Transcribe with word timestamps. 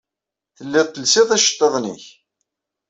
Telliḍ 0.57 0.87
telsiḍ 0.89 1.29
iceḍḍiḍen-nnek. 1.31 2.03